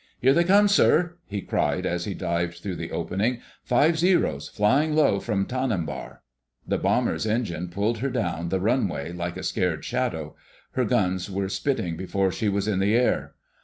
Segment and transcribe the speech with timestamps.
[0.19, 3.39] "Here they come, sir!" he cried, as he dived through the opening.
[3.63, 6.23] "Five Zeros, flying low from Tanimbar."
[6.67, 10.35] The bomber's engine pulled her down the runway like a scared shadow.
[10.71, 13.35] Her guns were spitting before she was in the air.